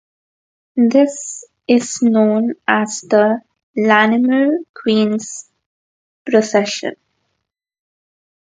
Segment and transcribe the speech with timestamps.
[0.77, 3.39] This is known as the
[3.77, 5.47] Lanimer Queen's
[6.25, 6.95] Procession.